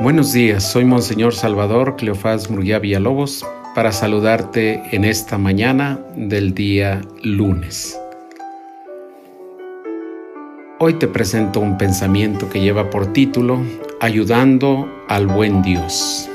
[0.00, 3.44] Buenos días, soy Monseñor Salvador Cleofás Murguía Villalobos
[3.74, 7.98] para saludarte en esta mañana del día lunes.
[10.78, 13.60] Hoy te presento un pensamiento que lleva por título
[14.00, 16.30] Ayudando al buen Dios.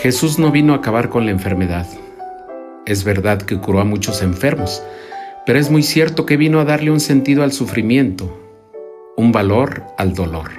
[0.00, 1.86] Jesús no vino a acabar con la enfermedad.
[2.84, 4.82] Es verdad que curó a muchos enfermos,
[5.46, 8.41] pero es muy cierto que vino a darle un sentido al sufrimiento,
[9.16, 10.50] un valor al dolor.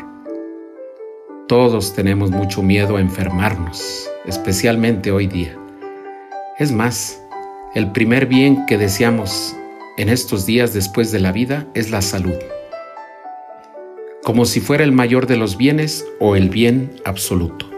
[1.47, 5.57] Todos tenemos mucho miedo a enfermarnos, especialmente hoy día.
[6.59, 7.19] Es más,
[7.73, 9.55] el primer bien que deseamos
[9.97, 12.35] en estos días después de la vida es la salud,
[14.23, 17.69] como si fuera el mayor de los bienes o el bien absoluto.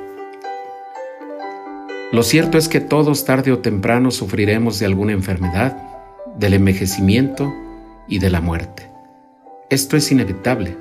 [2.12, 5.78] Lo cierto es que todos tarde o temprano sufriremos de alguna enfermedad,
[6.38, 7.54] del envejecimiento
[8.08, 8.95] y de la muerte.
[9.71, 10.77] Esto es inevitable.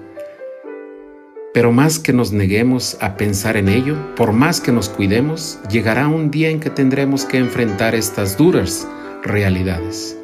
[1.54, 6.06] Pero más que nos neguemos a pensar en ello, por más que nos cuidemos, llegará
[6.06, 8.86] un día en que tendremos que enfrentar estas duras
[9.22, 10.18] realidades.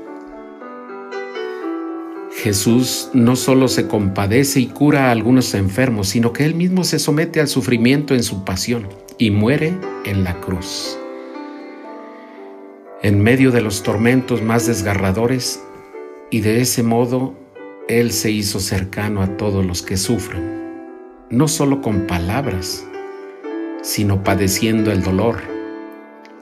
[2.42, 6.98] Jesús no solo se compadece y cura a algunos enfermos, sino que Él mismo se
[6.98, 9.72] somete al sufrimiento en su pasión y muere
[10.04, 10.98] en la cruz.
[13.02, 15.62] En medio de los tormentos más desgarradores,
[16.30, 17.34] y de ese modo
[17.88, 20.60] él se hizo cercano a todos los que sufren,
[21.30, 22.84] no solo con palabras,
[23.82, 25.40] sino padeciendo el dolor,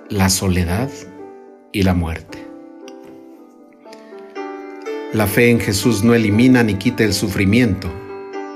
[0.09, 0.91] la soledad
[1.73, 2.39] y la muerte.
[5.13, 7.89] La fe en Jesús no elimina ni quita el sufrimiento,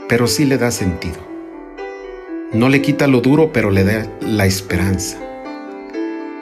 [0.08, 1.18] pero sí le da sentido.
[2.52, 5.18] No le quita lo duro, pero le da la esperanza.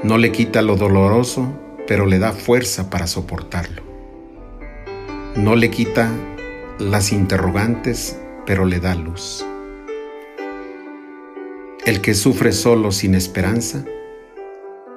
[0.02, 1.52] No le quita lo doloroso,
[1.86, 3.82] pero le da fuerza para soportarlo.
[5.36, 6.10] No le quita
[6.80, 9.44] las interrogantes, pero le da luz.
[11.84, 13.84] El que sufre solo sin esperanza,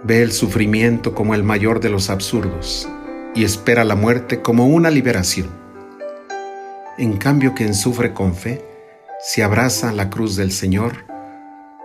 [0.03, 2.87] ve el sufrimiento como el mayor de los absurdos
[3.35, 5.49] y espera la muerte como una liberación.
[6.97, 8.63] En cambio, quien sufre con fe,
[9.21, 11.05] se abraza a la cruz del Señor,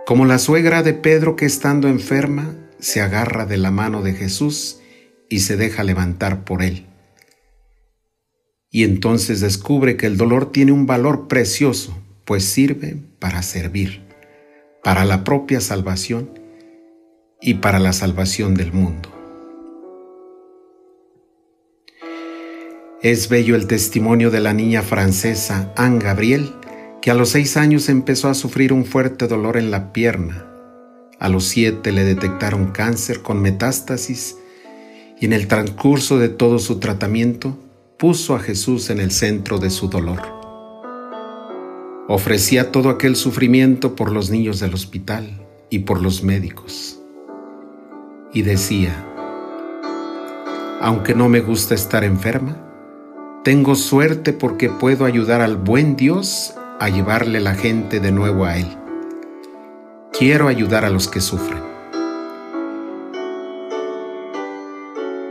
[0.05, 4.79] como la suegra de Pedro que estando enferma se agarra de la mano de Jesús
[5.27, 6.89] y se deja levantar por él
[8.71, 14.03] y entonces descubre que el dolor tiene un valor precioso, pues sirve para servir,
[14.83, 16.29] para la propia salvación
[17.41, 19.09] y para la salvación del mundo.
[23.01, 26.51] Es bello el testimonio de la niña francesa Anne Gabriel,
[27.01, 30.45] que a los seis años empezó a sufrir un fuerte dolor en la pierna.
[31.17, 34.35] A los siete le detectaron cáncer con metástasis
[35.17, 37.57] y en el transcurso de todo su tratamiento
[37.99, 40.21] puso a Jesús en el centro de su dolor.
[42.07, 46.97] Ofrecía todo aquel sufrimiento por los niños del hospital y por los médicos.
[48.33, 48.95] Y decía,
[50.79, 52.55] aunque no me gusta estar enferma,
[53.43, 58.57] tengo suerte porque puedo ayudar al buen Dios a llevarle la gente de nuevo a
[58.57, 58.77] Él.
[60.17, 61.61] Quiero ayudar a los que sufren.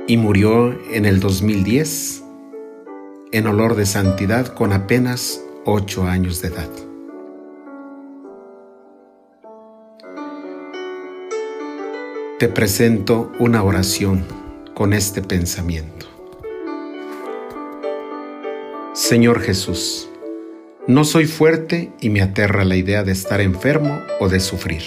[0.06, 2.27] Y murió en el 2010
[3.30, 6.68] en olor de santidad con apenas ocho años de edad.
[12.38, 14.24] Te presento una oración
[14.74, 16.06] con este pensamiento.
[18.94, 20.08] Señor Jesús,
[20.86, 24.82] no soy fuerte y me aterra la idea de estar enfermo o de sufrir.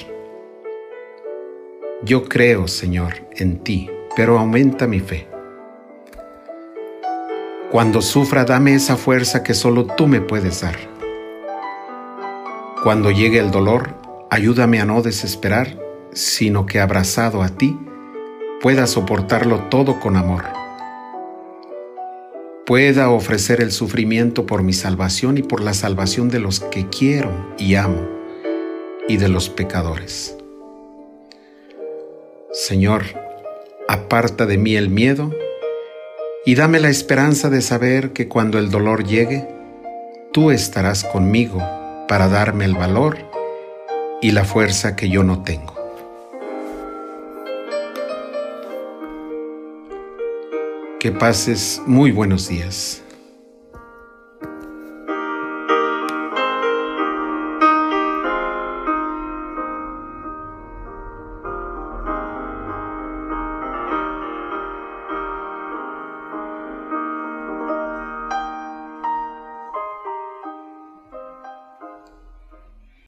[2.04, 5.31] Yo creo, Señor, en ti, pero aumenta mi fe.
[7.72, 10.76] Cuando sufra, dame esa fuerza que solo tú me puedes dar.
[12.84, 13.96] Cuando llegue el dolor,
[14.30, 15.80] ayúdame a no desesperar,
[16.12, 17.80] sino que abrazado a ti,
[18.62, 20.44] pueda soportarlo todo con amor.
[22.66, 27.54] Pueda ofrecer el sufrimiento por mi salvación y por la salvación de los que quiero
[27.58, 28.06] y amo
[29.08, 30.36] y de los pecadores.
[32.52, 33.04] Señor,
[33.88, 35.32] aparta de mí el miedo
[36.46, 39.48] y dame la esperanza de saber que cuando el dolor llegue,
[40.32, 41.62] tú estarás conmigo
[42.08, 43.18] para darme el valor
[44.22, 45.76] y la fuerza que yo no tengo.
[51.00, 53.02] Que pases muy buenos días.